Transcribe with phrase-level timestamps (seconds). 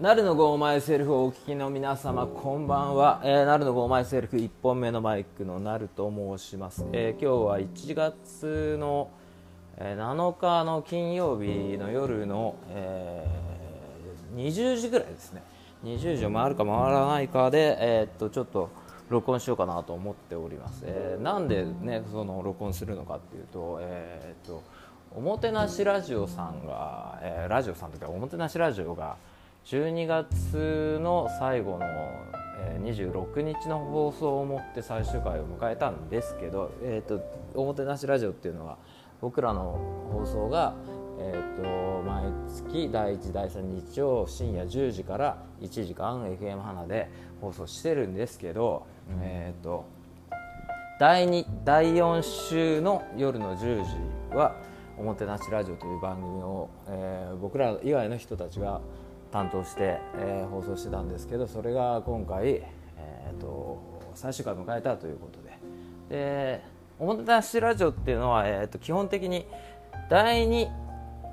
[0.00, 9.08] なるのゴーマイセルフをお聞きの皆様こんばんは、えー、なるのゴーマイセルフ1本目のマイクのなると申します、えー、今日は1月の、
[9.78, 15.42] えー、7日の金曜日の夜の、えー、20時ぐらいですね。
[15.82, 18.68] 20時を回るか回らないかで、えー、っとちょっと
[19.08, 24.62] 録音しようかなと思っております、えー、なんでねその録音するのかっていうとえー、っと
[25.14, 29.16] おもてなしラジオさんが、えー、ラジオさんというかおもてなしラジオが
[29.66, 31.80] 12月の最後の、
[32.60, 37.20] えー、26日の放送をもって最終回を迎えたんですけど、えーと、
[37.52, 38.78] おもてなしラジオっていうのは
[39.20, 40.76] 僕らの放送が、
[41.18, 48.86] えーと、毎月第1第3日曜深夜10時から1時間 FM 花で放送してるんですけど、
[49.20, 49.84] えーと、
[51.00, 53.84] 第2第4週の夜の10
[54.30, 54.54] 時は
[54.96, 58.80] 「おもてなしラジオ」という番組を、えー、僕ら以外の人たちが
[59.36, 63.82] 担当して、えー、放送してたんですけどそれが今回、えーと、
[64.14, 65.58] 最終回迎えたということで。
[66.08, 66.64] で
[66.98, 69.46] 「おもてなしラジオ」っていうのは、えーと、基本的に
[70.08, 70.70] 第2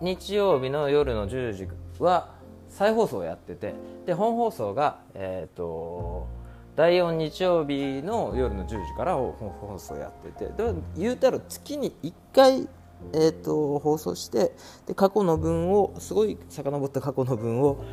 [0.00, 1.68] 日曜日の夜の10時
[2.00, 2.30] は
[2.68, 3.74] 再放送をやってて
[4.06, 6.26] で本放送が、えーと、
[6.74, 10.50] 第4日曜日の夜の10時から本放送をやってて。
[10.50, 12.68] で言うたら月に1回
[13.12, 14.52] えーと、放送して
[14.86, 17.84] で過去の分をすごい遡った過去の分を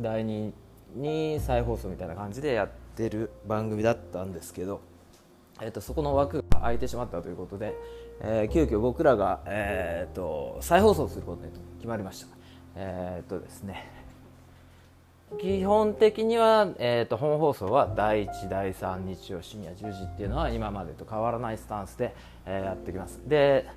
[0.00, 0.52] 第2
[0.94, 4.80] に再放送みたいな感じでやってる番組だったんですけど、
[5.60, 7.74] えーと、そこの枠が空いてしまったということで、
[8.20, 12.38] えー、急遽僕らが、えーと、再放送することに決まりました。
[12.76, 13.98] え、ー、とですね
[15.40, 22.14] 基本的には、えーと、本放送は第1第3日曜深夜10時っていうのは今までと変わらないスタンスで、
[22.46, 23.68] えー、やってきますで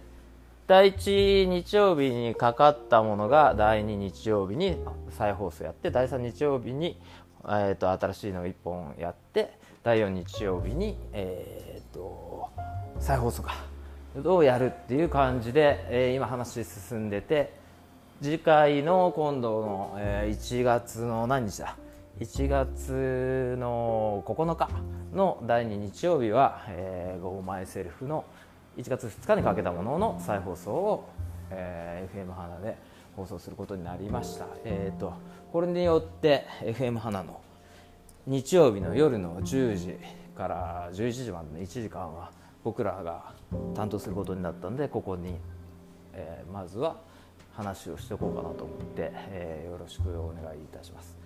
[0.72, 4.78] 第1日曜日にかかったものが第2日曜日に
[5.10, 6.98] 再放送やって第3日曜日に、
[7.44, 9.52] えーと、新しいのを1本やって
[9.84, 12.48] 第4日曜日に、えーと、
[13.02, 13.54] 再放送か
[14.24, 17.54] をやるっていう感じで、えー、今話進んでて
[18.22, 21.76] 次回の今度の、えー、1月の何日だ
[22.22, 24.70] ？1月の9日
[25.14, 28.24] の第2日曜日は「えー、Go My Self」の
[28.78, 31.10] 「1月2日にかけたものの再放送を、
[31.50, 32.78] えー、FM 花で
[33.16, 35.14] 放送することになりました、えーと、
[35.52, 37.42] これによって FM 花の
[38.26, 39.98] 日曜日の夜の10時
[40.38, 42.32] から11時までの1時間は
[42.64, 43.34] 僕らが
[43.76, 45.36] 担当することになったのでここに、
[46.14, 46.96] えー、まずは
[47.54, 51.18] 話をしておこうかなと思って、えー、よろしくお願いいたします。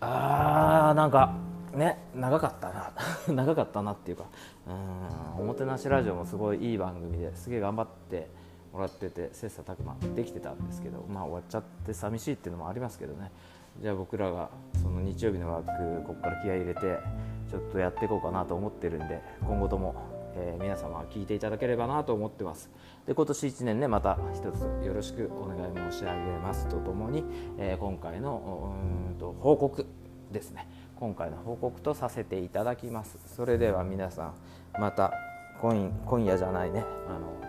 [0.00, 1.34] あーなんか
[1.74, 2.92] ね長かったな。
[3.32, 4.24] 長かったなっていうか
[4.66, 8.28] うんおもてなしラジオもすごいいい番組ですげえ頑張って
[8.72, 13.30] もらってて切磋琢磨できてたんですけどまあ終わっちゃって寂しいっていうのもありますけどね。
[13.80, 14.50] じゃあ僕らが
[14.82, 15.66] その日曜日の枠
[16.06, 16.98] ここから気合い入れて
[17.50, 19.94] ちょっとやっていこうかなと思ってるんで今後とも、
[20.34, 22.70] えー、皆様聞いていただければなと思ってます。
[23.06, 27.24] で今年1年ねまた一つよろしくお願い申し上げますとともに、
[27.58, 28.74] えー、今回の
[29.10, 29.86] うんと報告
[30.30, 30.68] ですね。
[31.00, 33.18] 今回の報告とさせていただきます。
[33.34, 34.34] それでは皆さん
[34.78, 35.10] また
[35.58, 36.84] 今今夜じゃないね。
[37.08, 37.40] あの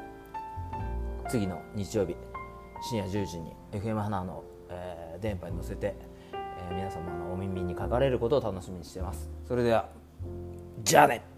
[1.29, 2.15] 次の日曜日
[2.89, 5.95] 深夜10時に FM 花の、えー、電波に乗せて、
[6.33, 9.29] えー、皆様のお耳にかかれることを楽しみにしてます。
[9.45, 9.89] それでは
[10.83, 11.30] じゃあね。